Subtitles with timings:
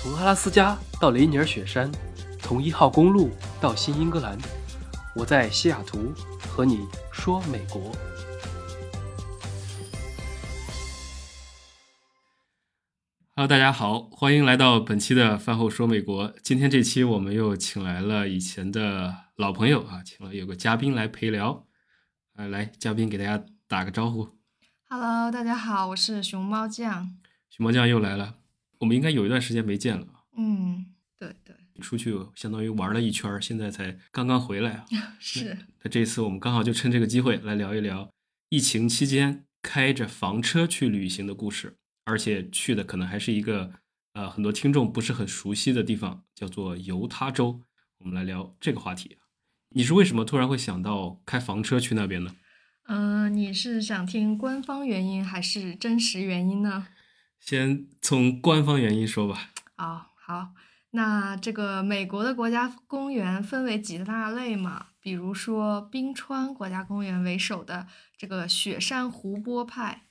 [0.00, 1.90] 从阿拉斯加到雷尼尔雪山，
[2.38, 4.38] 从一号公路到新英格兰，
[5.16, 7.90] 我在西雅图和你说美国。
[13.34, 16.32] Hello，大家好，欢迎来到本期的饭后说美国。
[16.44, 21.66] 今天这期我们又请来了以前的老朋友啊，请了有个嘉宾来陪聊。
[22.36, 24.28] 呃，来，嘉宾给大家打个招呼。
[24.88, 27.16] Hello，大家好，我是熊猫酱。
[27.50, 28.36] 熊猫酱又来了，
[28.78, 30.06] 我们应该有一段时间没见了。
[30.36, 30.86] 嗯，
[31.18, 31.54] 对对。
[31.80, 34.86] 出去相当于玩了一圈，现在才刚刚回来啊。
[35.20, 35.56] 是。
[35.82, 38.10] 那这次我们刚好就趁这个机会来聊一聊
[38.48, 41.76] 疫情期间开着房车去旅行的故事。
[42.04, 43.70] 而且去的可能还是一个，
[44.14, 47.60] 呃，很多听众不是很熟悉的地方，叫做犹他州。
[47.98, 49.18] 我们来聊这个话题。
[49.76, 52.34] 你是为什么突然会想到开房车去那边呢？
[52.86, 56.88] 嗯，你是想听官方原因还是真实原因呢？
[57.40, 59.50] 先从官方原因说吧。
[59.76, 60.48] 哦，好。
[60.92, 64.86] 那这个美国的国家公园分为几大类嘛？
[65.00, 67.86] 比如说冰川国家公园为首的
[68.16, 70.04] 这个雪山湖泊派。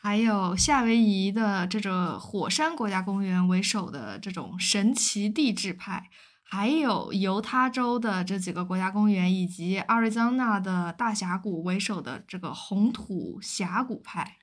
[0.00, 6.08] 还有夏威夷的这个火山国家公园为首的这种神奇地质派，
[6.42, 14.37] 还有犹他州的这几个国家公园，以及阿瑞桑纳的大峡谷为首的这个红土峡谷派。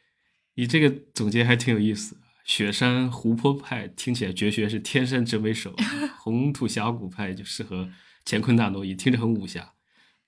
[0.56, 5.76] 你这个总结还挺有意思，雪山湖泊派听起来绝学是天山真为首，
[6.20, 7.90] 红土峡谷派就适合
[8.26, 9.74] 乾坤大挪移，听着很武侠。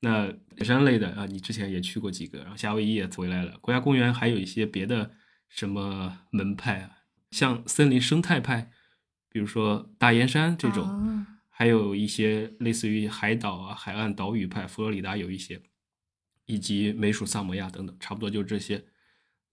[0.02, 3.58] 那雪山类的啊，你之前也去过几个，然后夏威夷也回来了。
[3.60, 5.12] 国家公园还有一些别的
[5.50, 6.92] 什么门派啊，
[7.32, 8.70] 像森林生态派，
[9.30, 15.62] 比如说大岩山这种，还有一些类似于海岛啊、海岸岛屿派，佛罗里达有一些，
[16.46, 18.84] 以及美属萨摩亚等等，差不多就是这些。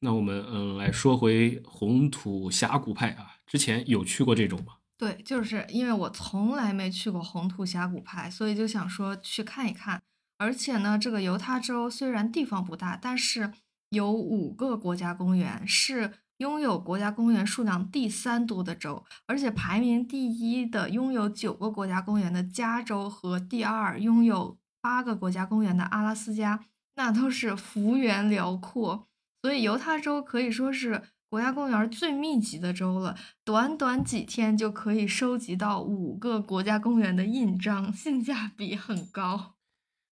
[0.05, 4.75] 那我们嗯来说回红土峡谷派啊，之前有去过这种吗？
[4.99, 10.03] 对，就是因为我从来没去过红土峡谷派，所以就想说去看一看。
[10.37, 13.51] 而且呢，这个犹他州虽然地方不大，但是
[13.89, 19.03] 有五个国家公园，是拥有国家公园数量第三多的州。
[19.27, 26.61] 而且排名第一的拥有九个国家公园的加州和第二拥有八个国家公园的阿拉斯加，
[26.97, 29.09] 那都是幅员辽阔。
[29.45, 39.57] 所以犹他州可以说是国家公园最密集的州了，短短几天就可以收集到五个国家公园的印章，性价比很高。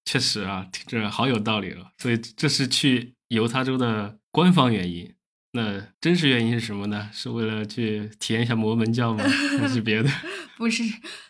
[0.04, 1.92] 确实啊，听着好有道理了。
[1.97, 5.15] 所以这是去犹他州的官方原因。
[5.53, 7.09] 那真实原因是什么呢？
[7.10, 9.25] 是为了去体验一下摩门教吗？
[9.59, 10.10] 还是别的？
[10.59, 10.82] 不是，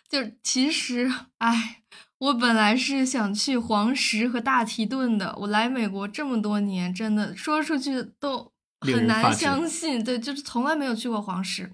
[0.09, 1.82] 就其实，哎，
[2.23, 5.35] 我本来是想去黄石和大提顿的。
[5.39, 10.03] 我来美国这么多年，真的说出去都很难相信。
[10.03, 11.71] 对，就是从来没有去过黄石，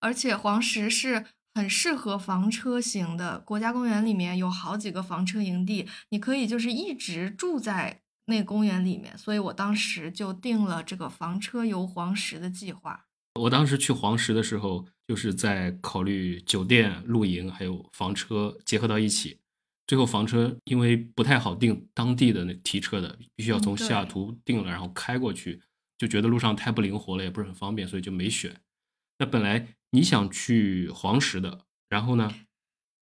[0.00, 1.26] 而且黄石是。
[1.54, 13.04] 很适合房车型的国家公园里面有好几个房车营地，你可以就是一直住在那公园里面，所以我当时就定了这个房车游黄石的计划。
[13.38, 19.36] 我当时去黄石的时候，就是在考虑酒店、露营还有房车结合到一起，
[19.92, 25.60] 最后房车因为不太好订当地的那提车的，必须要从西雅图订了，然后开过去，
[25.98, 28.56] 就觉得路上太不灵活了，也不是很方便，所以就没选。
[29.18, 29.68] 那本来。
[29.90, 32.32] 你想去黄石的，然后呢？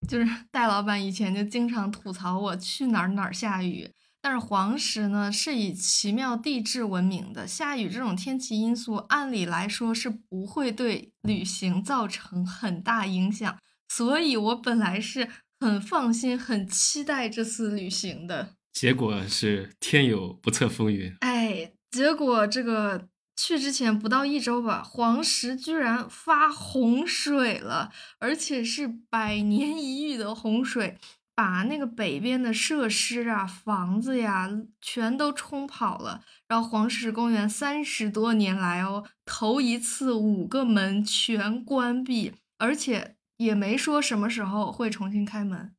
[0.09, 15.30] 就是 戴老板以前就经常吐槽我去哪儿哪儿下雨，但是黄石呢是以奇妙地质闻名的，下雨这种天气因素按理来说是不会对旅行造成很大影响，所以我本来是
[15.62, 18.56] 很放心、很期待这次旅行的。
[18.74, 23.08] 结果是天有不测风云，哎，结果这个。
[23.38, 27.90] 去之前不到一周吧，黄石居然发洪水了，
[28.20, 31.00] 而且是百年一遇的洪水，
[31.34, 34.48] 把那个北边的设施啊、房子呀
[34.80, 36.22] 全都冲跑了。
[36.48, 45.72] 然后黄石公园三十多年来哦，头一次五个门全关闭，而且也没说什么时候会重新开门。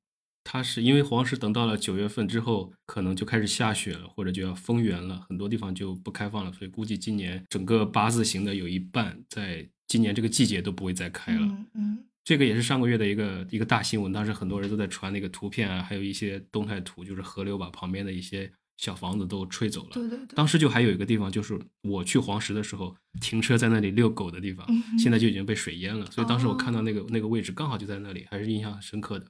[0.44, 11.46] 它是因为黄石等到了九月份之后，可能就开始下雪了，或者就要封园了，很多地方就不开放了，所以估计今年整个八字形的有一半在今年这个季节都不会再开了。
[11.74, 18.50] 嗯，这个也是上个月的一个一个大新闻，当时很多人都在传那个图片啊，还有一些动态图，就是河流把旁边的一些
[18.82, 19.90] 小房子都吹走了。
[19.92, 20.34] 对对对。
[20.34, 24.66] 当时就还有一个地方，就是我去黄石的时候停车在那里遛狗的地方，
[24.98, 26.04] 现在就已经被水淹了。
[26.06, 29.26] 所以当时我看到那个那个位置刚好就在那里，还是印象很深刻的。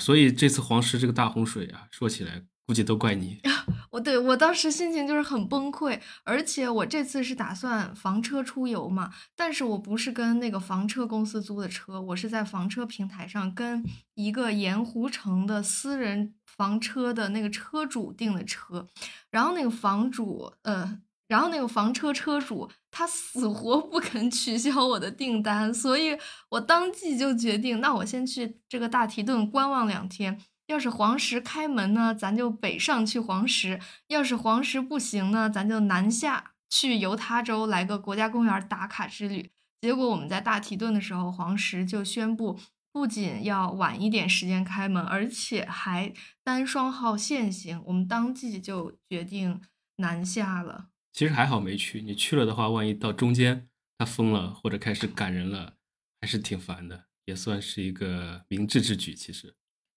[0.00, 3.40] 所以这次黄石这个大洪水啊，说起来估计都怪你。
[3.90, 13.82] 我对我当时心情就是很崩溃，而且我这次是打算房车出游嘛，但是我不是跟那个房车公司租的车，我是在房车平台上跟
[14.14, 18.86] 一个盐湖城的私人房车的那个车主订的车，
[19.30, 26.18] 然后那个房主呃，然后那个房车车主他死活不肯取消我的订单，所以
[26.50, 30.38] 我当即就决定，那我先去这个大提顿观望两天。
[30.66, 33.78] 要是黄石开门呢，咱就北上去黄石；
[34.08, 39.50] 要是黄石不行呢，咱就南下去犹他州来个国家公园打卡之旅。
[39.80, 42.58] 结果我们在大提顿的时候，黄石就宣布
[42.98, 46.12] 不仅要晚一点时间开门，而且还
[46.42, 47.80] 单双号限行。
[47.86, 49.60] 我们当即就决定
[49.98, 50.88] 南下了。
[51.12, 55.74] 其实还好没去，你去了的话，万一到中间他封了或者开始赶人了，
[56.20, 57.04] 还是挺烦的。
[57.26, 59.54] 也算是一个明智之举，其实。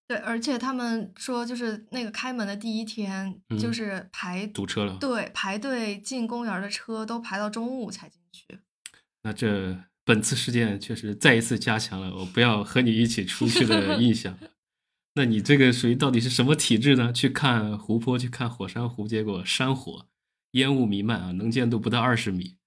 [0.07, 4.95] 对，而且他们说，就是那个开门的第一天，就是排堵车了。
[4.99, 8.59] 对，排队进公园的车都排到中午才进去。
[9.23, 9.79] 那这
[10.11, 14.37] 本次事件确实再一次加强了我不要和你一起出去的 印象。
[15.15, 17.13] 那你这个属于到底是什么体质呢？
[17.13, 20.07] 去看湖泊，去看火山湖，结果山火、
[20.51, 22.57] 烟雾弥漫啊，能见度不到二十米。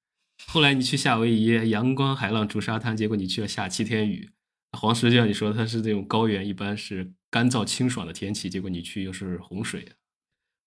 [0.47, 4.31] 后来你去夏威夷，阳光海浪逐沙滩，结果你去了下七天雨。
[4.73, 7.13] 黄石就像你说，它是这种高原，一般是。
[7.31, 9.85] 干燥清爽的天气，结果你去又是洪水，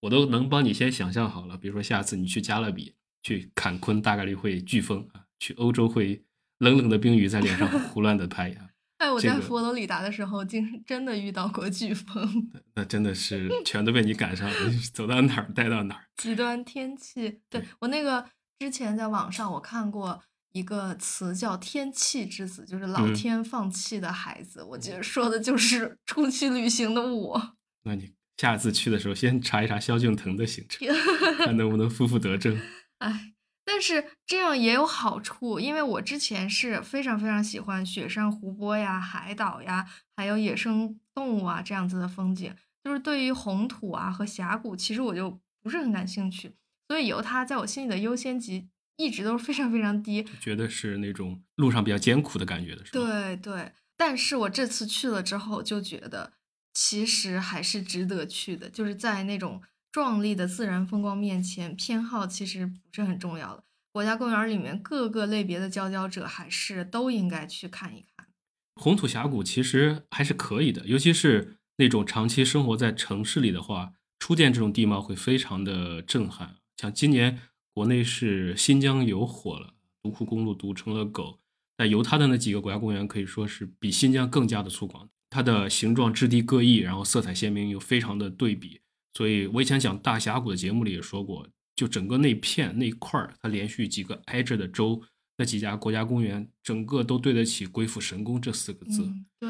[0.02, 1.58] 我都能帮你先想象好了。
[1.58, 6.26] 比如说下次你去加勒比、去坎昆，大概率会飓风啊；去欧洲会
[6.60, 8.70] 冷冷的冰雨在脸上 胡乱的拍呀。
[8.98, 14.56] 哎，我在佛罗里达的时候，竟真的遇到过飓风， 那真的是全都被你赶上了，
[14.94, 16.06] 走到哪儿带到哪儿。
[16.18, 18.26] 极端天气，对我那个
[18.60, 20.24] 之前在网上我看过。
[20.54, 24.64] 一个词叫“天气之子”，就是老天放弃的孩子。
[24.64, 27.56] 我觉得说的就是出去旅行的我。
[27.84, 30.88] 那你下次去的时候，先查一查萧敬腾的行程，
[31.46, 32.60] 看能不能负负得正。
[32.98, 33.34] 哎，
[33.68, 39.86] 但是这样也有好处，因为我之前是非常非常喜欢雪山、湖泊呀、海岛呀，
[40.16, 42.56] 还有野生动物啊这样子的风景。
[42.84, 46.54] 就是对于红土啊和峡谷，其实我就不是很感兴趣。
[46.88, 48.70] 所以由它在我心里的优先级。
[49.00, 53.00] 一直都是非常非常低，觉得是那种路上比较艰苦的感觉的是吧？
[53.00, 56.34] 对对，但是我这次去了之后，就觉得
[56.74, 58.68] 其实还是值得去的。
[58.68, 59.62] 就是在那种
[59.98, 63.64] 壮丽的自然风光面前，偏好其实不是很重要的。
[63.92, 68.28] 国家公园里面各个类别的佼佼者，还是都应该去看一看。
[68.76, 76.58] 红土峡谷其实还是可以的，尤其是那种长期生活在城市里的话，初见这种地貌会非常的震撼。
[76.78, 77.40] 像今年。
[77.74, 81.40] 国内是新疆有火了，独库公路堵成了狗。
[81.76, 88.82] 但犹他的那几个国家公园可以说是比新疆更加的粗犷，它的形状质地各异，然后色彩鲜明又非常的对比。
[89.18, 95.02] 所以我以前讲大峡谷的节目里也说过，就整个那片那块儿，它连续几个挨着的州，
[95.38, 99.12] 那几家国家公园，整个都对得起“鬼斧神工”这四个字。
[99.40, 99.50] 对，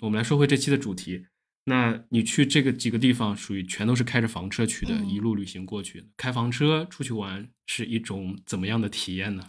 [0.00, 1.26] 我们来说回这期的主题。
[1.66, 6.10] 那你去这个几个地方，属于全都是开着房车去的，一路旅行过去。
[6.16, 9.48] 开房车出去玩是一种怎么样的体验呢？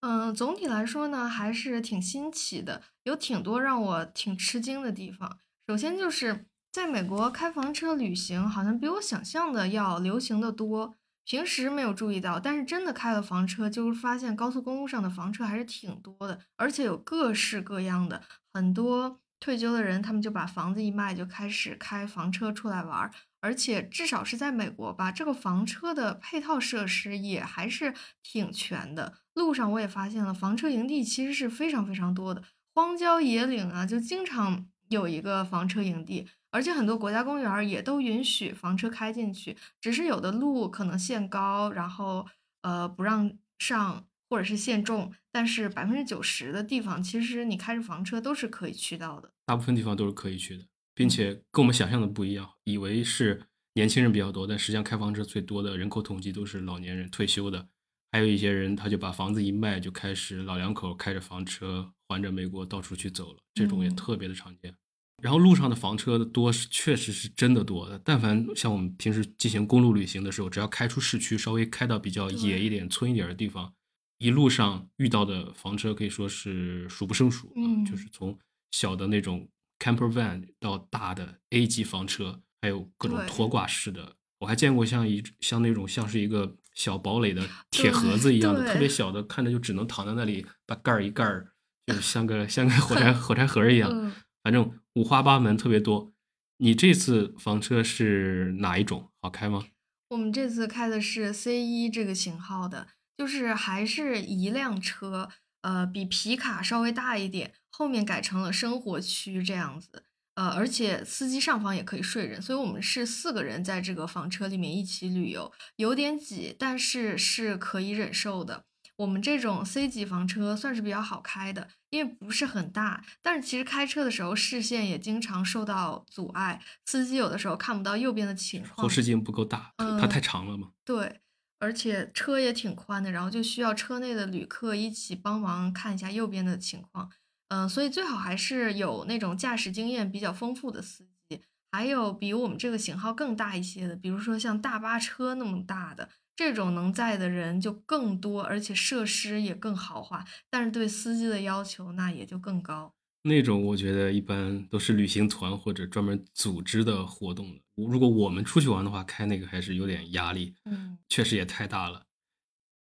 [0.00, 5.38] 嗯，总体来说呢，还是挺新奇的，有挺多让我挺吃惊的地方。
[5.66, 6.44] 首先就是
[6.76, 10.94] 在美国开房车旅行，好像比我想象的要流行的多。
[11.24, 18.20] 平时没有注意到，但是真的开了房车，就发现高速公路上的房车还是挺多的，而且有各式各样的，
[18.52, 19.18] 很多。
[19.40, 23.10] 退休的人，他们就把房子一卖，就开始开房车出来玩。
[23.40, 29.14] 而且至少是在美国吧，这个房车的配套设施也还是挺全的。
[29.32, 32.42] 路上我也发现了，房车营地其实是非常非常多的。
[32.74, 36.28] 荒郊野岭啊，就经常有一个房车营地。
[36.50, 42.26] 而且很多国家公园也都允许房车开进去，只是有的路可能限高，然后
[42.62, 44.06] 呃不让上。
[44.28, 49.32] 或者是限重，但是百分之九十的地方，其实你开着房车都是可以去到的。
[49.44, 50.64] 大部分地方都是可以去的，
[50.96, 53.40] 并且跟我们想象的不一样，以为是
[53.74, 57.68] 年轻人比较多，但实际上开房车最多的人口统计都是老年人、退休的，
[58.10, 64.74] 还有一些人他就把房子一卖，就开始老两口开着房车环着美国到处去走了，这种也特别的常见。
[65.22, 73.72] 然后路上的房车的多是确实是真的多的，但凡像我们平时进行公路旅行的时候，只要开出市区，稍微开到比较野一点、村一点的地方。
[74.18, 78.38] 一路上遇到的房车可以说是数不胜数啊，就是从
[78.70, 84.16] 小的那种 camper van 到大的 A 级房车，还有各种拖挂式的。
[84.38, 91.52] 我还见过像一像那种像是一个小堡垒的 铁盒子一样的，特别小的，看着就只能躺在那里，把盖儿一盖儿，
[91.86, 94.12] 就像个像个火柴 火柴盒一样。
[94.42, 96.14] 反正五花八门，特别多。
[96.56, 99.10] 你这次房车是哪一种？
[99.20, 99.66] 好开吗？
[100.08, 102.86] 我们这次开的是 C 一这个型号的，
[103.18, 105.28] 就是还是一辆车，
[105.60, 118.64] 呃，比皮卡稍微大一点，后面改成了生活区这样子，呃，而且司机上方也可以睡人，所以我们是四个人在这个房车里面一起旅游，有点挤，但是是可以忍受的。
[118.96, 130.70] 我们这种 C 级房车算是比较好开的，因为不是很大，但是其实开车的时候视线也经常受到阻碍，司机有的时候看不到右边的情况，后视镜不够大，它太长了嘛。
[130.82, 131.20] 对，
[131.58, 137.10] 而且车也挺宽的，然后就需要车内的旅客一起帮忙看一下右边的情况。
[137.48, 146.08] 嗯，所以最好还是有那种驾驶经验比较丰富的司机，还有比我们这个型号更大一些的，比如说像大巴车那么大的。
[146.36, 152.92] 这种能载的人就更多，而且设施也更豪华，但是对司机的要求那也就更高。
[153.22, 160.54] 那种我觉得一般都是旅行团或者专门组织的活动如果我们出去玩的话，开那个还是有点压力。
[160.66, 162.04] 嗯，确实也太大了。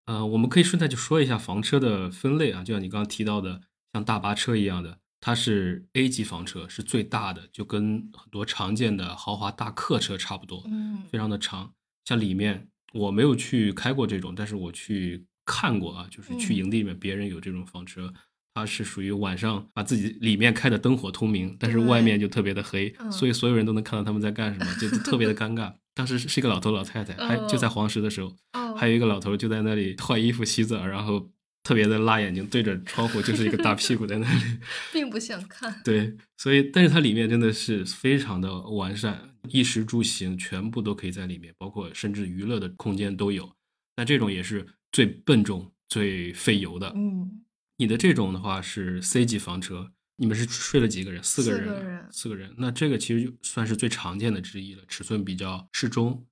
[0.06, 3.62] 呃，我们可以顺带就说一下房车的分类啊，就像你刚刚提到的，
[3.94, 11.74] 像大巴车一样的，它是 A 级房车，是最大的，就跟很多常见的豪华大客车差不多，嗯，非常的长，
[12.04, 12.68] 像里面。
[12.94, 18.14] 我没有去开过这种，但是我去看过啊，就是去营地里面别人有这种房车，
[18.54, 25.74] 它是属于晚上把自己里面开的灯火通明，但是外面就特别的黑，所以所有人都能看到他们在干什么，就特别的尴尬。
[25.94, 28.36] 当时是一个老头老太太，还就在黄石的时候，
[28.76, 31.30] 还有一个老头就在那里换衣服洗澡，然后
[31.68, 34.40] 特别的辣眼睛，对着窗户就是一个大屁股在那里，
[34.94, 35.82] 并不想看。
[35.84, 39.34] 对，所以但是它里面真的是非常的完善。
[39.50, 43.52] 衣食住行全部都可以在里面，包括甚至娱乐的空间都有。
[43.98, 46.94] 那这种也是最笨重、最费油的。
[46.96, 47.44] 嗯，
[47.76, 51.22] 你的这种的话是 C 级房车，你们是睡了几个人？
[51.22, 52.08] 四个人。
[52.12, 52.54] 四个人。
[52.58, 56.26] 那这个其实就算是最常见的之一了，尺寸比较适中。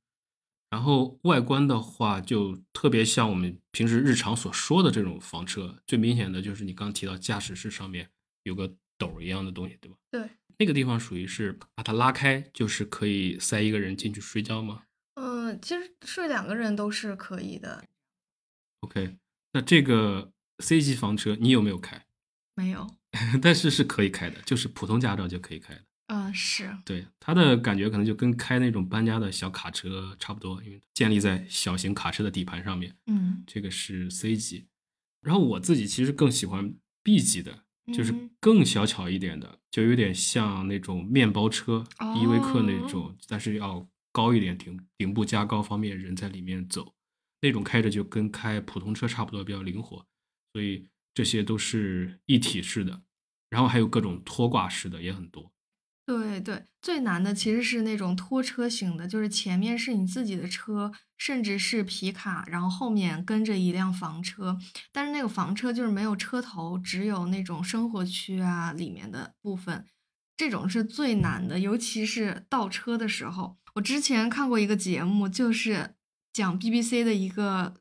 [0.69, 5.81] 然后外观的话，就特别像我们平时日常所说的这种房车。
[5.87, 8.09] 最明显的就是你刚提到驾驶室上面
[8.43, 9.97] 有个斗一样的东西，对吧？
[10.11, 10.29] 对。
[10.57, 14.83] 那个地方属于是把它拉开，就是可以塞一个人进去睡觉吗？
[15.15, 17.83] 嗯，其实睡两个人都是可以的。
[18.81, 19.17] OK，
[19.51, 22.05] 那这个 C 级房车你有没有开？
[22.55, 22.89] 没有，
[23.41, 25.83] 但是是可以开的，就是普通驾照就可以开的。
[26.07, 26.77] 嗯，是。
[26.85, 32.95] 对，它的感觉可能就跟开那种搬家的小卡车差不多，因为建立在小型卡车的底盘上面。
[33.07, 34.67] 嗯，这个是 C 级，
[35.21, 37.65] 然后我自己其实更喜欢 B 级的。
[37.93, 41.85] 就是更小巧一点的，就有点像那种面包车、
[42.19, 46.95] 依维柯那种，但是要高一点，顶顶部加高，方便人在里面走。
[47.41, 50.03] 那种开着就跟开普通车差不多，比较灵活。
[50.51, 53.03] 所以这些都是一体式的，
[53.51, 55.53] 然后还有各种拖挂式的也很多。
[56.05, 64.59] 对对，最难的其实是那种拖车型的，就是前面是你自己的车，甚至是皮卡，然后后面跟着一辆房车，
[64.91, 69.83] 但是那个房车就是没有车头，只有那种生活区啊里面的部分，
[70.37, 73.57] 这种是最难的，尤其是倒车的时候。
[73.73, 75.95] 我之前看过一个节目，就是
[76.31, 77.73] 讲 BBC 的一个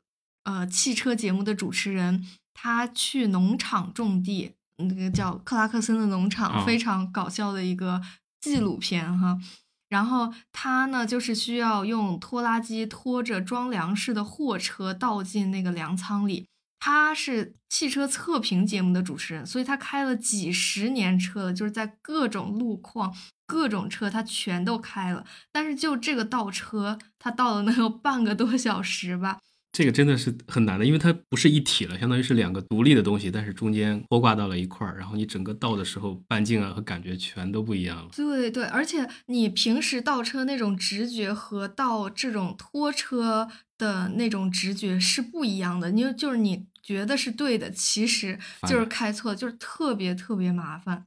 [0.45, 4.55] 呃汽车节目的主持人，他去农场种地。
[4.77, 8.01] 那个叫克拉克森的农场，非常搞笑的一个
[8.41, 9.39] 纪录片哈。
[9.87, 16.47] 然后他呢，就是需要用拖拉机拖着装粮食的货车倒进那个粮仓里。
[16.79, 23.15] 他是汽车测评节目的主持人，所以他开了几十年车了，就是在各种路况、
[23.47, 25.25] 各种车他全都开了。
[25.51, 29.39] 但是就这个倒车，他倒了能有半个多小时吧。
[29.75, 38.09] 这个真的是很难的，因为它不是一体了，相当于是两个独立的东西，但是中间拖挂到了一块儿，然后你整个倒的时候，半径啊和感觉全都不一样了。
[38.15, 48.39] 对对，而且你平时倒车那种直觉和倒这种拖车的那种直觉是不一样的，你就是你觉得是对的，其实
[48.69, 51.05] 就是开错，就是特别特别麻烦。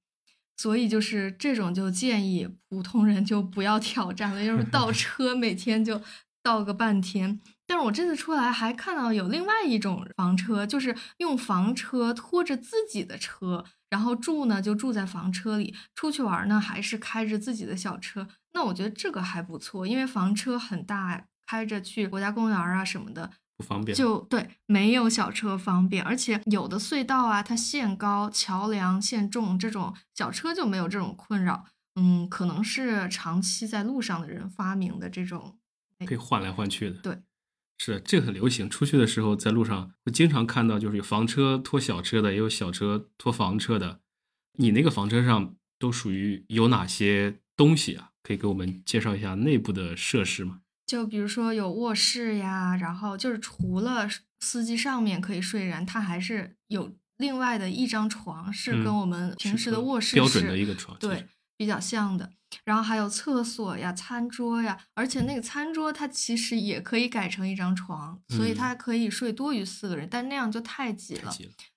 [0.59, 6.03] 所以就是这种就建议普通人就不要挑战了，就是倒 车每天就
[6.43, 7.41] 倒个半天。
[7.69, 18.27] 但是我这次出来还看到有另外一种房车，就是用房车拖着自己的车，然后住呢就住在房车里，出去玩呢还是开着自己的小车。
[18.55, 23.95] 那我觉得这个还不错，因为房车很大，开着去国家公园啊什么的不方便。
[23.95, 31.67] 就对，没有小车方便，而且有的隧道啊它限高，桥梁限重，这种小车就没有这种困扰。
[32.01, 35.59] 嗯，可能是长期在路上的人发明的这种，
[36.07, 36.97] 可以换来换去的。
[37.01, 37.23] 对。
[37.79, 38.69] 是，这个很流行。
[38.69, 44.01] 出去的时候，在路上会经常看到，就是有房车拖小车的，也有小车拖房车的。
[44.59, 48.11] 你那个房车上都属于有哪些东西啊？
[48.23, 50.61] 可以给我们介绍一下内部的设施吗？
[50.87, 54.09] 就比如说有卧室呀，然后就是除了
[54.41, 62.33] 司机上面可以睡人，他还是有另外的一张床，是跟我们平时的卧室标准的一个床，对，比较像的。
[62.65, 71.35] 然后还有厕所呀、餐桌呀，而且那个餐桌它其实也可以改成一张床，所以它可以睡多于四个人，但那样就太挤了。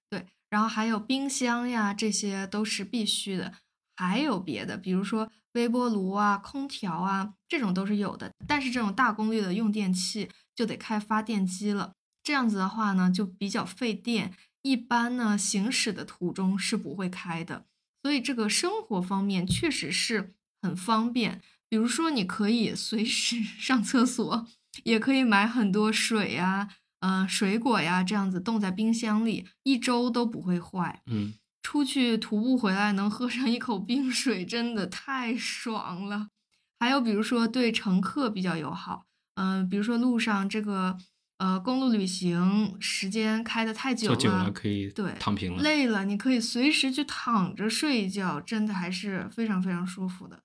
[0.10, 3.54] 对，然后还有冰箱呀，这些都是必须的。
[3.98, 8.32] 还有别的，比如说微波炉啊、空调啊，这种都是有的。
[8.48, 17.66] 但是这种大功率的用电器就得开发电机了，这样子的话呢，就比较费电，一般呢行驶的途中是不会开的。
[18.02, 21.42] 所以这个生活方面确实是很方便。
[21.70, 24.46] 比如说你可以随时 上厕所，
[24.84, 26.68] 也可以买很多水呀、
[27.00, 31.02] 嗯水果呀，这样子冻在冰箱里，一周都不会坏。
[31.08, 31.34] 嗯。
[31.64, 36.30] 出去徒步回来能喝上一口冰水，真的太爽了。
[36.80, 40.98] 还有比如说对乘客比较友好，嗯，比如说路上这个
[41.38, 50.42] 呃公路旅行时间开的太久了，可以对躺平了，累了你可以随时去躺着睡一觉，真的还是非常非常舒服的。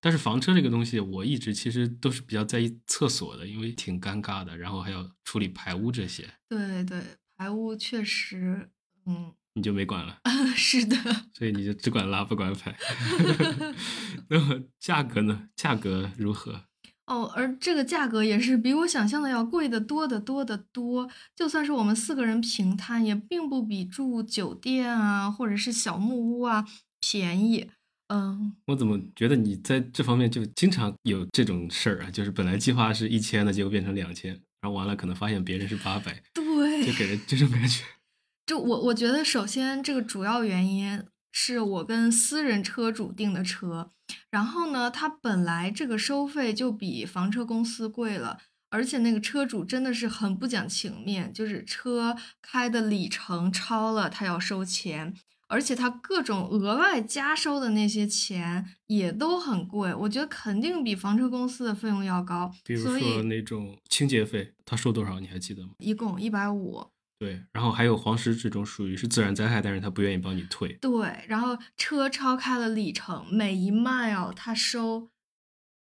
[0.00, 6.28] 但是房车这个东西，我一直其实都是比较在意厕所的，因为挺尴尬的，然后还要处理排污这些。
[6.48, 7.02] 对对，
[7.36, 8.70] 排污确实，
[9.06, 9.32] 嗯。
[9.54, 10.16] 你就没管了，
[10.54, 10.96] 是的，
[11.34, 12.76] 所以你就只管拉不管排。
[14.30, 15.48] 那么价格呢？
[15.56, 16.62] 价格如何？
[17.06, 21.10] 哦，而这个价格也是比我想象的要贵的多得多得多。
[21.34, 26.64] 就算是我们四个人平摊，也并不比住酒店啊或者是小木屋啊
[27.00, 27.68] 便宜。
[28.08, 32.10] 嗯，我怎么觉得你在这方面就经常有这种事儿啊？
[32.10, 37.84] 就是本来计划是一千的，结果变成两千，然后完了可能发现别人是八百， 对，就给人这种感觉。
[38.46, 43.90] 就我我觉得，首先这个主要原因是我跟私人车主订的车，
[44.30, 48.38] 然后呢，他本来这个收费就比房车公司贵了，
[48.70, 55.14] 而且那个车主真的是很不讲情面，就是车开的里程超了，他要收钱，
[55.48, 62.52] 而且他各种额外加收的那些钱也都很贵，我觉得肯定比房车公司的费用要高。
[62.64, 65.18] 比如说那种清洁费，他收多少？
[65.18, 65.70] 你还记得吗？
[65.78, 66.86] 一共一百五。
[67.18, 70.74] 对，然后还有黄石这种属于是自然灾害，但是他不愿意帮你退。
[70.74, 75.10] 对，然后车超开了里程，每一 mile 他收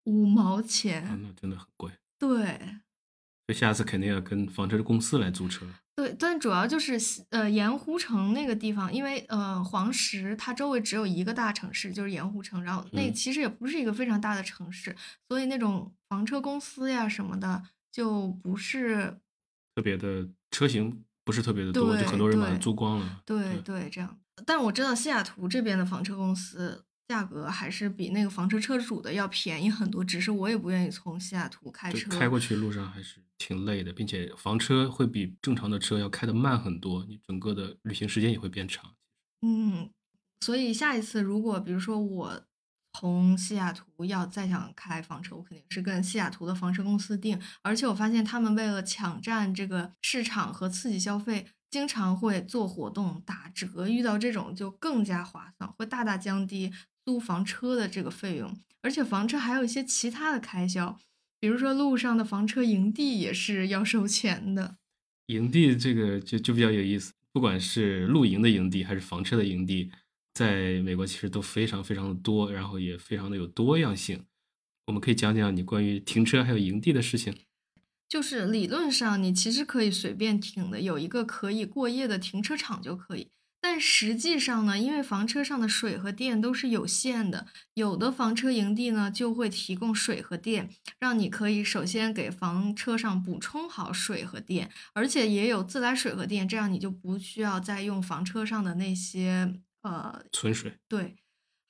[0.05, 1.91] 五毛钱，那真的很贵。
[2.17, 2.45] 对，
[3.47, 5.65] 所以下次肯定要跟房车公司来租车。
[5.95, 14.95] 对，但主要就是呃盐湖城那个地方，因为呃黄石它周围只有一个大城市，就是盐湖城，然后那其实也不是一个非常大的城市，
[15.29, 19.19] 所以那种房车公司呀什么的就不是
[19.75, 21.03] 特别的车型。
[21.25, 23.23] 不是特别的多，就很多人把它租光了。
[23.25, 24.15] 对对，这样。
[24.45, 32.09] 但我知道西雅图这边的房车公司价格还是比那个房车车主的要便宜很多，只是我也不愿意从西雅图开车。
[32.09, 38.95] 开过去路上还是挺累的，并且房车会比正常的车要开的慢很多，你整个的旅行时间也会变长。
[39.41, 39.89] 嗯，
[40.41, 42.43] 所以下一次如果比如说我。
[42.97, 47.37] 从西雅图要再想开房车，我肯定是跟西雅图的房车公司订。
[47.61, 53.89] 而且我发现他们为了抢占这个市场和刺激消费，经常会做活动打折。
[53.89, 56.71] 遇到这种就更加划算，会大大降低
[57.05, 58.57] 租房车的这个费用。
[58.81, 60.99] 而且房车还有一些其他的开销，
[61.39, 64.77] 比如说路上的房车营地也是要收钱的。
[65.27, 69.91] 营地这个就就比较有意思，不管是露营的营地还是房车的营地。
[70.33, 74.25] 在美国其实都非常非常的多，然后也非常的有多样性。
[74.87, 77.33] 我们可以讲讲你关于停车还有营地的事情。
[78.07, 83.31] 就是理论上你其实可以随便停的，有一个可以过夜的停车场就可以。
[83.67, 99.55] 但实际上呢，因为房车上的水和电都是有限的，有的房车营地呢就会提供水和电，让你可以首先给房车上补充好水和电，而且也有自来水和电，这样你就不需要再用房车上的那些。
[99.81, 101.15] 呃，存水对，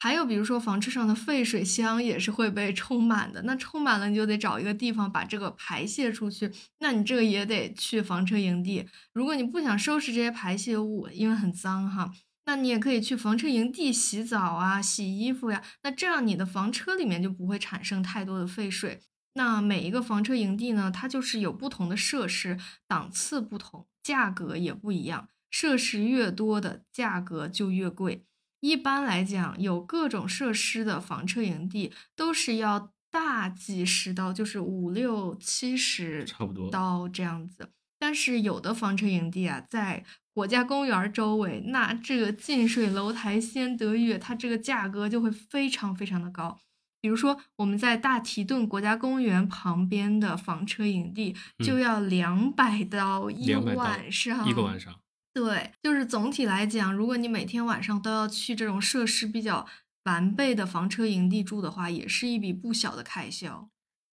[0.06, 8.86] 还有比如说房车上的废水箱也是会被充满的，那充满了你就得找一个地方把这个排泄出去，那你这个也得去房车营地。
[9.14, 12.12] 如果你不想收拾这些排泄物，因为很脏哈，
[12.46, 19.02] 那你也可以去房车营地洗澡啊、洗衣服呀，那这样你的房车里面就不会产生太多的废水。
[19.34, 25.30] 那每一个房车营地呢，它就是有不同的设施，档次不同，价格也不一样。
[25.50, 28.24] 设施越多的价格就越贵。
[28.66, 37.70] 一般来讲，有各种设施的房车营地都是要大几十刀，就是五六七十差不多刀这样子。
[38.00, 46.58] 但是有的房车营地啊，在国家公园周围，那这个近水楼台先得月，它这个价格就会非常非常的高。
[47.00, 54.92] 比如说我们在大提顿国家公园旁边的房车营地就要两百刀一晚上，一个晚上。
[55.36, 59.68] 对，就是总体来讲，如果你每天晚上都要去这种设施比较
[60.06, 63.70] 完备的房车营地住的话，也是一笔不小的开销。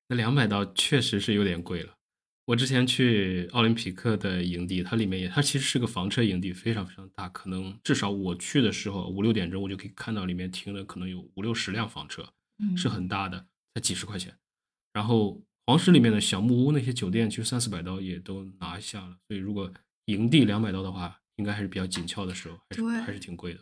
[0.09, 1.95] 那两百刀确实是有点贵了。
[2.47, 14.35] 我之前去奥林匹克的营地，它里面也，它其实是个房车营地，非常非常大，可能至少我去的时候五六点钟，我就可以看到里面停了可能有五六十辆房车，嗯，是很大的，才几十块钱。
[14.93, 19.17] 然后黄石里面的小木屋那些酒店，其实三四百刀也都拿下了。
[19.29, 19.73] 所以如果
[20.07, 23.61] 营地两百刀的话，应该还是比较紧俏的时候，还是还是挺贵的。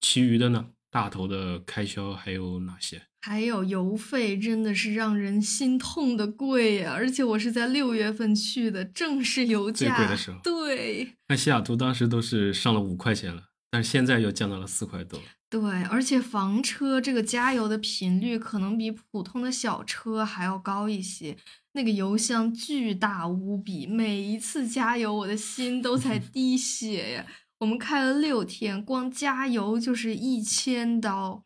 [0.00, 3.02] 其余的呢，大头的开销还有哪些？
[3.22, 6.92] 还有油费真的是让人心痛的贵呀！
[6.92, 15.18] 而且我是在六月份去的，正是油价最贵的时候对那西雅图当时都是上了五块钱了，但是现在又降到了四块多。
[15.48, 21.38] 对，而且房车这个加油的频率可能比普通的小车还要高一些。
[21.76, 27.26] 那个油箱巨大无比，每一次加油我的心都在 滴血呀！
[27.58, 31.44] 我们开了六天，光加油就是一千刀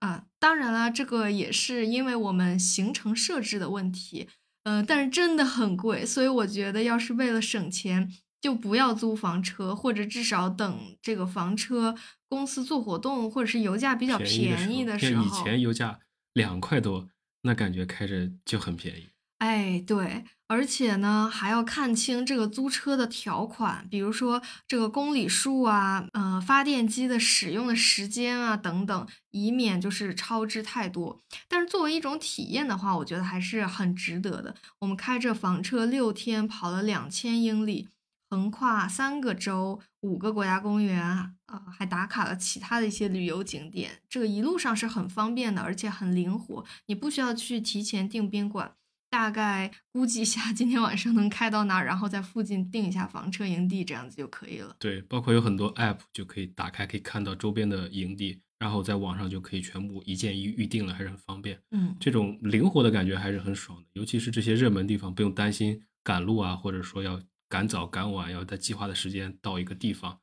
[0.00, 0.26] 啊！
[0.40, 4.28] 当然啦，这个也是因为我们行程设置的问题，
[4.64, 11.94] 呃，但是真的很贵，所以我觉得要是为了省钱，就不要租房车，或者至少等这个房车
[12.28, 15.24] 公司做活动，或者是油价比较便宜的的时候。
[15.24, 16.00] 以前油价
[16.32, 17.08] 两块多，
[17.42, 19.11] 那感觉开着就很便宜。
[19.42, 31.20] 哎，对，而且呢，还要看清这个租车的条款，比如说这个公里数啊，呃，发电机的使用的时间啊等等，以免就是超支太多。
[31.48, 34.54] 但是作为一种体验的话，我觉得还是很值得的。
[34.78, 37.88] 我们开着房车六天，跑了两千英里，
[38.30, 41.34] 横跨三个州、五个国家公园，啊、
[41.76, 44.00] 还打卡了其他的一些旅游景点。
[44.08, 48.74] 这个一路上是很方便的，而且很灵活，你不需要去提前订宾馆。
[49.12, 54.74] 大概估计一下今天晚上能开到哪儿，然后在附近定一下房车营地，这样子就可以了。
[54.78, 61.60] 对，包括有很多 app 就可以打开，可以看到周边的营地，然后在网上就可以全部一键预预定了，还是很方便。
[61.72, 67.20] 嗯，这种灵活的感觉还是很爽的，尤其是这些热门地方，不用担心赶路啊，或者说要
[67.50, 70.18] 赶早赶晚，要在计划的时间到一个地方。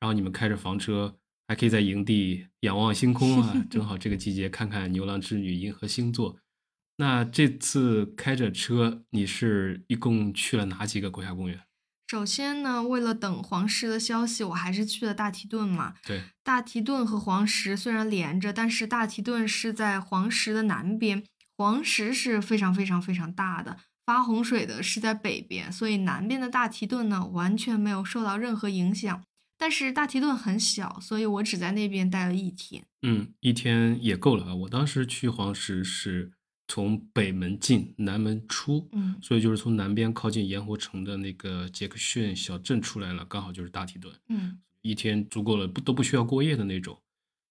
[0.00, 6.36] 然后你们开着房车，还可以在营地仰望星空啊， 正好这个季节看看牛郎织女、银河星座。
[7.02, 11.60] 那这次开着车，你是一共去了哪几个国家公园？
[12.06, 15.94] 首先呢，为了等黄石的消息，我还是去了大提顿嘛。
[16.06, 21.24] 对，大提顿和黄石虽然连着，但是大提顿是在黄石的南边，
[21.56, 29.24] 黄石是非常非常非常大的，发洪水的是在北边，所以南边的大提顿呢完全没有受到任何影响。
[29.58, 32.84] 但是大提顿很小，所以我只在那边待了一天。
[33.02, 34.54] 嗯，一天也够了啊。
[34.54, 36.30] 我当时去黄石是。
[36.72, 46.98] 从北门进，南门出，嗯，所以就是从南边靠近盐湖城的那个杰克逊小镇出来了，刚好就是大提顿，嗯，一天足够了，不都不需要过夜的那种。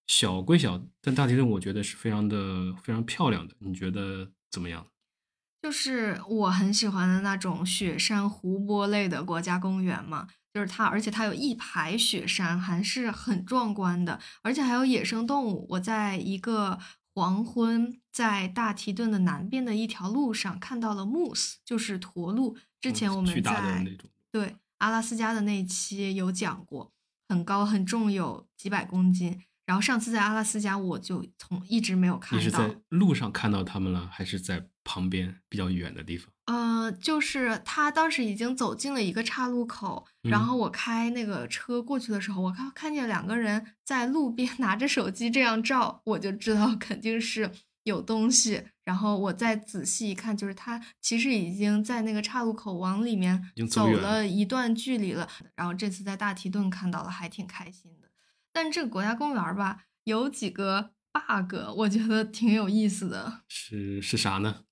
[0.07, 4.87] 小归小，但大提顿我觉得是非常的非常漂亮的，你觉得怎么样？
[5.61, 15.67] 就是我很喜欢的那种雪山湖泊类的国家公园嘛，就是它，而且它有一排雪山，还是很壮观的，而且还有野生动物。
[15.69, 16.79] 我在一个。
[17.13, 22.57] 黄昏，在大提顿的南边的一条路上看到了 moose，就是驼鹿。
[22.79, 23.85] 之前我们在
[24.31, 26.91] 对阿拉斯加的那期有讲过，
[27.27, 29.41] 很高很重，有几百公斤。
[29.65, 32.37] 然后上次在阿拉斯加，我就从一直没有看到。
[32.37, 36.31] 你是在路上看到他们了，还是在旁边比较远的地方？
[36.51, 47.49] 呃，就是他当时已经走进了一个岔路口，然后我开那个车过去的时候，我看看见两个人在路边拿着手机这样照，我就知道肯定是
[47.83, 48.61] 有东西。
[48.83, 55.25] 然后我再仔细一看，就是他其实已经在那个岔路口往里面走了一段距离了。
[55.55, 58.09] 然后这次在大提顿看到了，还挺开心的。
[58.51, 63.43] 但这个国家公园吧，有几个 bug，我觉得挺有意思的。
[63.47, 64.63] 是是啥呢？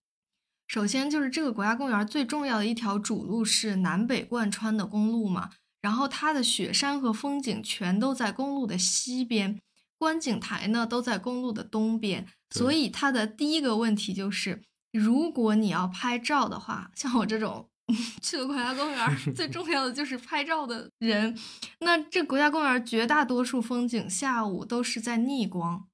[0.70, 5.50] 首先就是这个国家公园最重要的一条主路是南北贯穿的公路嘛，
[5.82, 9.60] 然后它的雪山和风景全都在公路的西边，
[9.98, 14.62] 观景台呢都在公路的东边，所以它的第一个问题就是，
[14.94, 17.68] 如果你要拍照的话，像我这种。
[18.22, 21.36] 去了国家公园，最重要的就是拍照的人。
[21.80, 25.88] 那这国家公园绝大多数风景下午都是在逆光，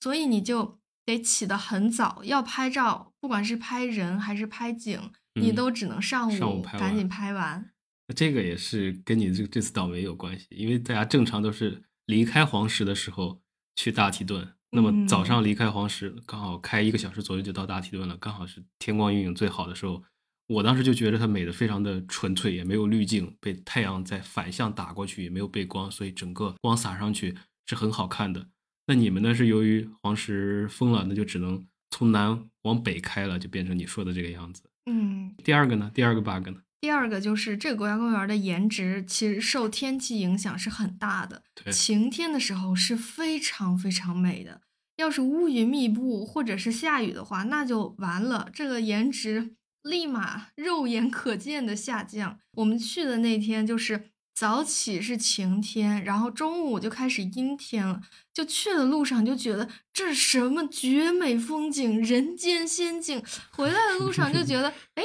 [0.00, 2.20] 所以你就得起得很早。
[2.24, 5.00] 要拍照，不管是拍人还是拍景，
[5.40, 7.70] 你都只能上午赶紧拍完。
[8.08, 13.40] 那这个也是跟你这这次倒霉有关系，因为大家正常都是离开黄石的时候
[13.74, 20.04] 去大提顿，那么早嗯上离开黄石，刚好开一个小时左右就到大提顿了，刚好是天光云影最好的时候。
[20.48, 28.46] 我当时就觉得它美的非常的纯粹，也没有滤镜，被太阳在反向打过去，也没有背光，所以整个光洒上去是很好看的。
[28.86, 29.34] 那你们呢？
[29.34, 34.62] 是由于黄石封了，那就只能从南往北开了，就变成你说的这个样子。
[34.86, 35.90] 嗯，第二个呢？
[35.92, 36.62] 第二个 bug 呢？
[36.80, 41.42] 第二个就是这个国家公园的颜值其实受天气影响是很大的。
[41.54, 44.60] 对，晴天的时候是非常非常美的，
[44.96, 52.38] 要是乌云密布或者是下雨的话，那就完了，这个颜值立马肉眼可见的下降。
[52.52, 63.24] 我们去的那天就是早起是晴天，然后中午就开始阴天了，就去的路上就觉得这是什么绝美风景，人间仙境。
[63.50, 65.04] 回来的路上就觉得， 哎。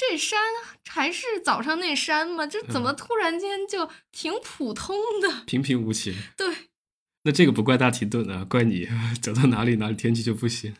[0.00, 0.38] 这山
[0.88, 2.46] 还是早上那山吗？
[2.46, 5.42] 这怎么突然间就挺普通的？
[5.44, 6.14] 平平无奇。
[6.36, 6.46] 对，
[7.24, 8.86] 那这个不怪大提顿啊，怪你
[9.20, 10.72] 走到哪里哪里天气就不行。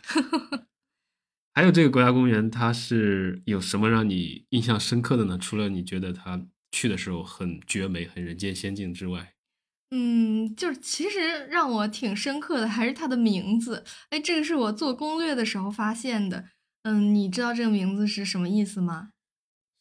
[1.52, 5.36] 还有这个国家公园，它是有什么让你印象深刻的呢？
[5.36, 6.40] 除了你觉得它
[6.72, 9.34] 去的时候很绝美、很人间仙境之外，
[9.90, 13.84] 嗯，就是其实让我挺深刻的还是它的名字。
[14.10, 16.50] 哎，这个是我做攻略的时候发现的。
[16.82, 19.10] 嗯，你知道这个名字是什么意思吗？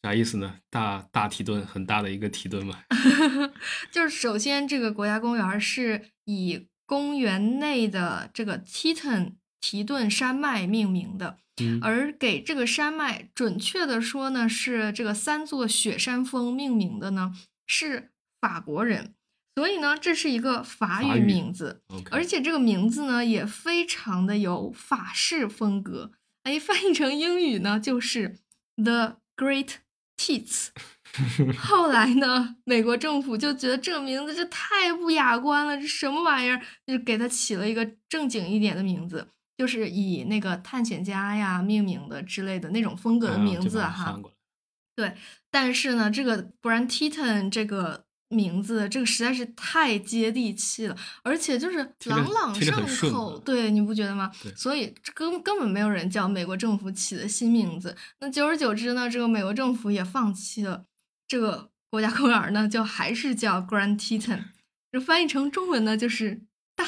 [0.02, 0.60] 啥意思呢？
[0.70, 2.82] 大大提顿，很大的一个提顿嘛。
[3.90, 17.34] 就是首先，这个国家公园是以公园内的这个 Teton 提顿山脉命名的，嗯，而给这个山脉，准确的说呢，是这个三座雪山峰命名的呢，
[17.66, 19.14] 是法国人，
[19.56, 26.12] 所以呢，这是一个法语名字而且这个名字呢也非常的有法式风格。
[26.44, 28.38] 哎，翻译成英语呢就是
[28.76, 29.74] The Great
[30.16, 30.68] Teats。
[31.58, 36.62] 后来呢，美国政府就觉得这个名字这太不雅观了，这什么玩意儿？
[36.86, 44.06] 就给它起了一个正经一点的名字，就是以那个探险家呀命名的之类的那种风格的名字哈。
[44.06, 44.32] 翻过
[44.96, 45.16] 来
[45.50, 54.30] 但是呢，这个 Grand Teton 这个名字，这个实在是太接地气了，而且就是朗朗上口，啊对，你不觉得吗？
[54.54, 57.96] 所以根根本没有人叫美国政府起的新名字。
[58.20, 60.84] 那久而久之呢，这个美国政府也放弃了
[61.26, 64.44] 这个国家公园呢，就还是叫 Grand Teton，
[64.92, 66.42] 这翻译成中文呢就是
[66.76, 66.84] 大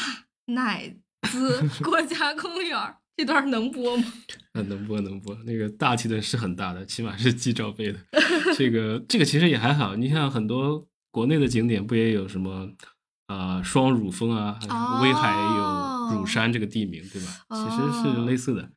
[0.47, 0.97] 奶
[1.29, 2.79] 子国家公园。
[3.17, 4.05] 这段能播吗？
[4.55, 5.35] 啊，能播能播。
[5.45, 7.99] 那个大提顿是很大的，起码是 G 罩杯的。
[8.57, 12.73] 这个这个其实也还好，你像很多国内的景点不也有什么
[13.27, 14.59] 呃双乳峰啊，
[15.03, 17.45] 威海有乳山这个地名，对吧？
[17.51, 18.71] 其实是哦类似的。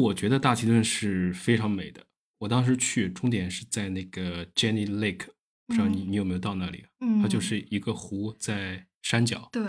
[0.00, 2.02] 我觉得大提顿是非常美的。
[2.40, 5.26] 我当时去，终点是在那个 Jenny Lake，
[5.68, 6.84] 不知道你嗯你有没有到那里
[7.22, 9.62] 它就是一个湖在山脚，对，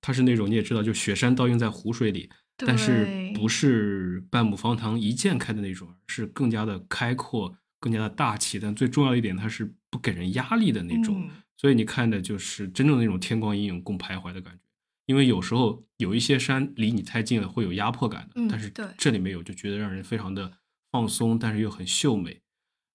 [0.00, 8.58] 它是那种你也知道，就雪山倒映在湖水里，但是不是半亩方塘一鉴开的那种，是更加的开阔、更加的大气。
[8.58, 14.60] 但最重要一点，它是不给人压力的那种，嗯所以你看的就是真正的那种天光阴影共徘徊的感觉。
[15.06, 20.52] 因为有时候有一些山离你太近了，会有压迫感的，嗯但是这里没有，就觉得让人非常的
[20.92, 22.40] 放松，但是又很秀美。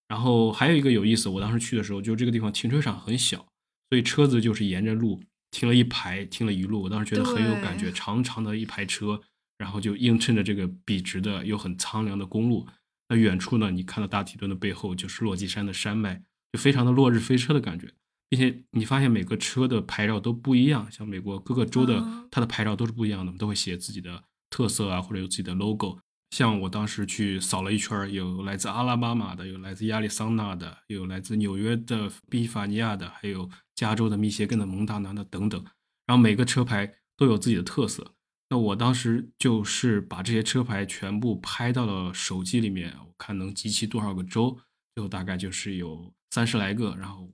[0.08, 3.48] 然后还有一个有意思，我当时去的时候，就这个地方停车场很小，
[3.89, 5.22] 所以车子就是沿着路
[5.54, 6.82] 停了一排，停了一路。
[6.82, 9.22] 我当时觉得很有感觉，长长的一排车，
[9.60, 12.68] 然后就映衬着这个笔直的又很苍凉的公路。
[13.08, 17.94] 那远处呢，你看到大提顿的背后就是落基山的山脉，就非常的落日飞车的感觉。
[18.30, 26.00] 并且你发现每个车的牌照都不一样，像美国各个州的哦它的牌照都是不一样的，都会写自己的特色啊，或者有自己的 logo。
[26.34, 35.63] 像我当时去扫了一圈，有来自阿拉巴马的，有来自亚利桑那的，有来自纽约的宾夕法尼亚的，还有加州的密歇根的蒙大拿的等等。
[36.08, 38.15] 然后每个车牌都有自己的特色。
[38.50, 44.58] 那我当时就是把这些车牌全部拍到了手机里面，我看能集齐多少个州，
[44.96, 47.32] 最后大概就是有三十来个，然后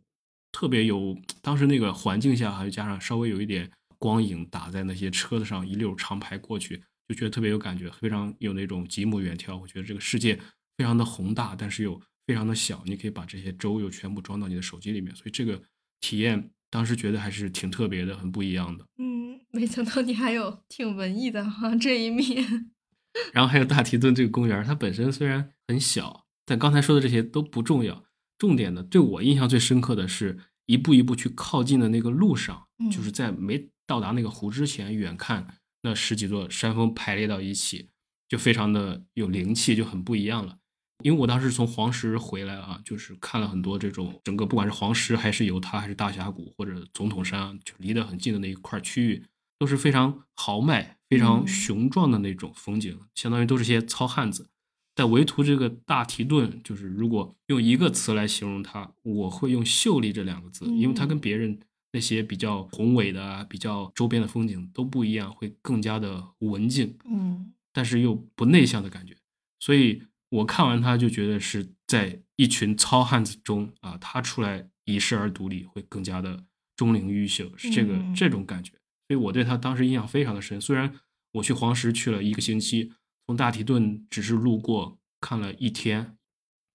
[0.51, 9.59] 特别有当时那个环境下，还有加上稍微有一点光影打在那些车子上，一溜长排过去，就觉得特别有感觉，非常有那种极目远眺。
[9.59, 10.39] 我觉得这个世界
[10.77, 15.59] 非常的宏大，但是又非常的小，你可以把这些州又全部装到你的手机里面，所以这个
[15.99, 18.85] 体验当时觉得还是挺特别的，很不一样的。
[18.99, 22.71] 嗯，没想到你还有挺文艺的哈这一面。
[23.33, 28.05] 然后还有大提顿这个公园，它本身虽然很小，但刚才说的这些都不重要。
[28.37, 37.89] 重点的，对我印象最深刻的是一步一步去靠近的那个路上，嗯就是在没到达那个湖之前，远看那十几座山峰排列到一起，
[38.27, 40.57] 就非常的有灵气，就很不一样了。
[41.03, 49.25] 因为我当时从黄石回来啊，就是看了很多这种整个不管是黄石还是犹他还是大峡谷或者总统山啊，就离得很近的那一块区域，
[49.57, 54.49] 都是非常豪迈、非常嗯雄壮的那种风景，相当于都是些糙汉子。
[54.93, 61.57] 但唯独这个大提顿，就是如果用一个词来形容它，我会用秀丽这两个字，因为它嗯跟别人
[61.91, 69.15] 那些比较宏伟的啊、比较周边的风景都不一样，会更加的文静，嗯但是又不内向的感觉。
[69.59, 78.71] 所以我看完他就觉得是在一群糙汉子中啊，他出来遗世而独立，会更加的钟灵毓秀，是这个、嗯这种感觉。
[79.07, 80.59] 所以我对他当时印象非常的深。
[80.61, 80.93] 虽然
[81.33, 82.91] 我去黄石去了一个星期，
[83.27, 86.15] 从大提顿只是路过看了一天，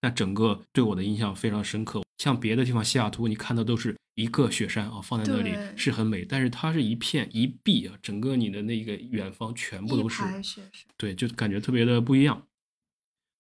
[0.01, 2.03] 但整个对我的印象非常深刻。
[2.19, 12.47] 像别的地方，西雅图你看的都是一个雪山啊，放在那里是很美，但是它是一片一壁啊，整个你的那个远方全部都是雪山，对，就感觉特别的不一样。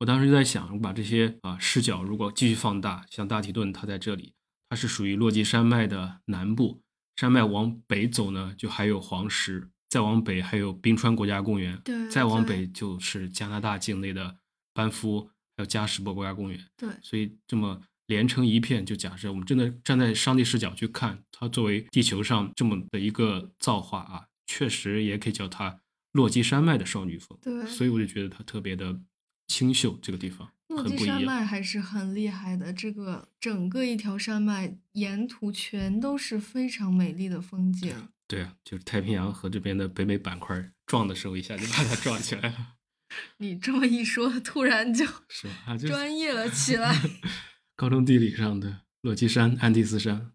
[0.01, 4.35] 我当时就在想，我把这些啊视角如果继续放大，像大提顿，它在这里，
[4.69, 6.83] 它是属于落基山脉的南部，
[7.17, 14.37] 山脉往北走呢，就还有黄石，再往北还有冰川国家公园，对再往北就是加拿大境内的
[14.75, 16.61] 班夫，还有加什伯国家公园。
[16.77, 25.81] 对，所以这么连成一片，就假设我们真的站在上帝视角去看，它作为地球上这么的一个造化啊，确实也可以叫它
[26.13, 27.39] 落基山脉的少女峰。
[27.43, 29.01] 对所以我就觉得它特别的
[29.49, 31.05] 清秀，这个地方落基。
[31.05, 38.09] 山脉还是很厉害的，这个整个一条山脉沿途全都是非常美丽的风景。
[38.27, 42.75] 对啊，就是太平洋和这边的北美板块撞的时候，一下就把它撞起来了，
[43.39, 45.49] 你这么一说，突然就是
[45.87, 46.95] 专业了起来。
[47.77, 50.31] 高中地理上的落基山、安第斯山。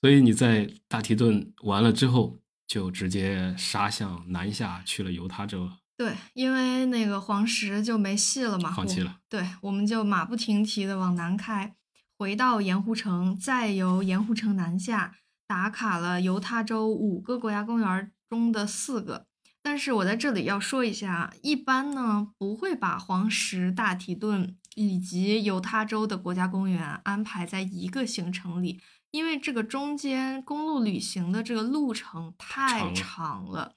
[0.00, 5.78] 所以你在大提顿完了之后，就直接杀向南下去了犹他州了。
[5.96, 9.20] 对，因为那个黄石就没戏了嘛，放弃了。
[9.28, 11.76] 对，我们就马不停蹄的往南开，
[12.18, 15.14] 回到盐湖城，再由盐湖城南下，
[15.46, 19.26] 打卡了犹他州五个国家公园中的四个。
[19.62, 33.74] 但是我在这里要说一下，一般呢不会把黄石、大提顿以及犹他州的国家公园安排在一个行程里，因为这个中间公路旅行的这个路程太长了。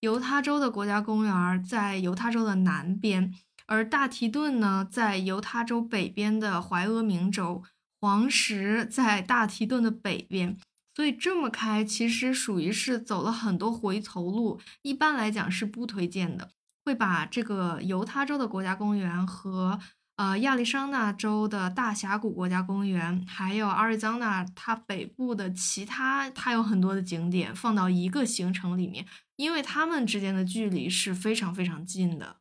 [0.00, 3.34] 犹他州的国家公园在犹他州的南边，
[3.66, 7.62] 而大提顿呢在犹他州北边的怀俄明州，
[8.00, 10.56] 黄石在大提顿的北边。
[10.94, 16.50] 所以这么开，其实属于是走了很多回头路，一般来讲是不推荐的。
[16.84, 19.80] 会把这个犹他州的国家公园和
[20.16, 32.36] 呃亚利桑那州的大峡谷国家公园，还有阿瑞桑那它北部的其他，它有很多的景点放到一个行程里面，因为它们之间的距离是非常非常近的。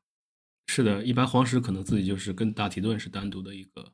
[0.67, 3.91] 是的，一般黄石可能自己就是跟大提顿是单独的一个，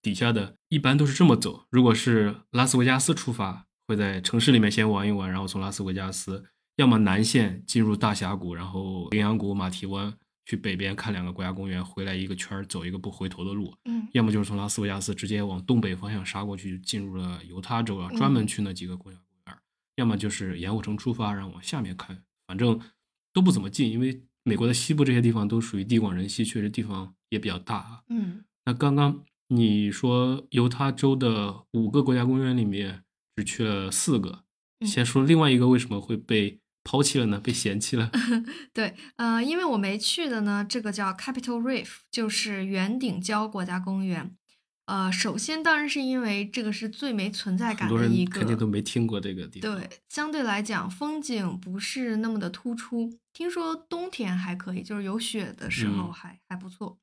[0.00, 1.66] 底下的一般都是这么走。
[1.70, 6.44] 如果是拉斯维加斯出发，会在城市里面先玩一玩，然后从拉斯维加斯，
[6.76, 10.14] 要么南线进入大峡谷，然后羚羊谷、马蹄湾
[10.46, 13.74] 去北边看两个国家公园，回来一个圈儿走一个不回头的路。
[13.84, 19.58] 嗯要么就是从拉斯维加斯直接往东北方向杀过去，进入了犹他州啊，嗯专门去那几个国家公园。
[19.96, 22.80] 要么就是盐湖城出发，然后往下面看，反正
[23.32, 28.02] 都不怎么近，因为美国的西部这些地方都属于地广人稀，确实地方也比较大啊。
[28.08, 33.04] 嗯那刚刚你说犹他州的五个国家公园里面
[33.36, 34.44] 只去了四个，
[34.80, 37.40] 嗯先说另外一个为什么会被抛弃了呢？
[37.40, 38.10] 被嫌弃了？
[38.72, 44.36] 对，呃，因为我没去的呢，这个叫 Capitol Reef，就是圆顶礁国家公园。
[44.86, 49.74] 呃，首先当然是因为这个是最没存在感的一个，人肯定都没听过这个地方。
[49.74, 53.18] 对，相对来讲风景不是那么的突出。
[53.32, 56.98] 听说冬天还可以，就是有雪的时候嗯还、还不错。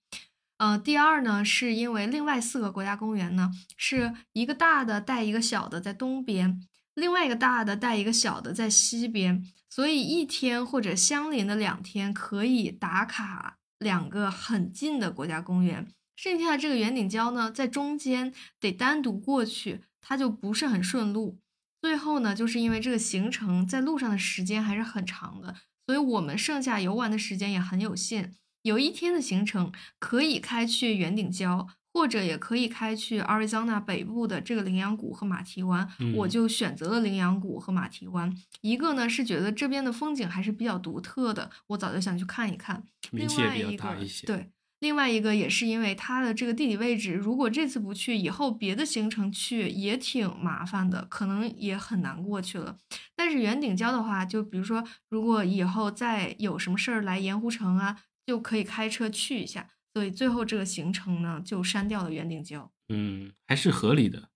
[0.59, 6.61] 呃，第二呢，是因为另外四个国家公园呢，是一个大的带一个小的在东边，
[6.95, 15.87] 另外一个大的带一个小的在西边，所以一天或者相邻的两天可以打卡两个很近的国家公园。
[16.15, 21.39] 剩下的这个圆顶礁呢，在中间得单独过去，它就不是很顺路。
[21.81, 25.55] 最后呢，就是因为这个行程在路上的时间还是很长的，
[25.87, 28.35] 所以我们剩下游玩的时间也很有限。
[28.61, 35.87] 有一天的行程可以开去圆顶礁，或者也可以开去阿瑞桑那北部的这个羚羊谷和马蹄湾。
[36.15, 38.33] 我嗯就选择了羚羊谷和马蹄湾。
[38.61, 42.83] 一个呢是觉得这边的风景还是比较独特的，我早就想去看一看。
[43.11, 44.25] 另外一个大一些。
[44.25, 52.77] 对，另外一个也是因为它的这个地理位置，如果这次不去，以后别的行程去也挺麻烦的，可能也很难过去了。
[53.15, 59.67] 但是圆顶礁的话，就比如说，如果以后再有什么事儿来盐湖城啊，就可以开车去一下。
[59.93, 62.69] 所以最后这个行程呢，就删掉了圆顶礁。
[62.89, 64.29] 嗯，还是合理的。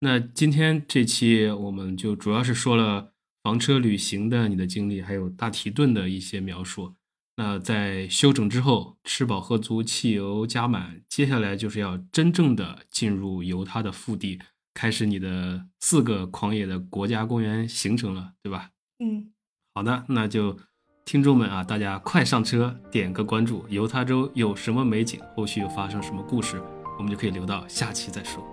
[0.00, 6.94] 那今天这期我们就主要是说了房车旅行的你的经历，还有大提顿的一些描述。
[7.36, 14.38] 那在休整之后，吃饱喝足，汽油加满，接下来就是要真正的进入犹他的腹地，
[14.72, 18.70] 开始你的四个狂野的国家公园行程了，对吧？
[18.98, 19.32] 嗯，
[19.74, 20.58] 好的，那就
[21.06, 23.64] 听众们啊，大家快上车，点个关注。
[23.68, 25.20] 犹他州有什么美景？
[25.36, 26.60] 后续又发生什么故事？
[26.98, 28.44] 我们就可以留到下期再说。